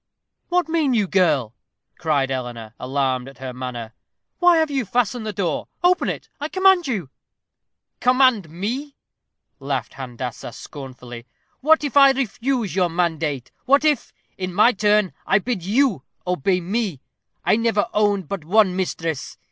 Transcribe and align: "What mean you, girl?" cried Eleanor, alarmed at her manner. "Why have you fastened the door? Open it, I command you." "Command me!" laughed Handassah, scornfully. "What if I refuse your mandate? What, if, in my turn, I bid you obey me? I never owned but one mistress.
"What 0.49 0.67
mean 0.67 0.95
you, 0.95 1.05
girl?" 1.07 1.53
cried 1.99 2.31
Eleanor, 2.31 2.73
alarmed 2.79 3.27
at 3.29 3.37
her 3.37 3.53
manner. 3.53 3.93
"Why 4.39 4.57
have 4.57 4.71
you 4.71 4.83
fastened 4.83 5.27
the 5.27 5.31
door? 5.31 5.67
Open 5.83 6.09
it, 6.09 6.27
I 6.39 6.49
command 6.49 6.87
you." 6.87 7.11
"Command 7.99 8.49
me!" 8.49 8.95
laughed 9.59 9.93
Handassah, 9.93 10.53
scornfully. 10.53 11.27
"What 11.59 11.83
if 11.83 11.95
I 11.97 12.13
refuse 12.13 12.75
your 12.75 12.89
mandate? 12.89 13.51
What, 13.65 13.85
if, 13.85 14.11
in 14.39 14.55
my 14.55 14.71
turn, 14.71 15.13
I 15.27 15.37
bid 15.37 15.61
you 15.63 16.01
obey 16.25 16.61
me? 16.61 16.99
I 17.45 17.55
never 17.55 17.87
owned 17.93 18.27
but 18.27 18.43
one 18.43 18.75
mistress. 18.75 19.37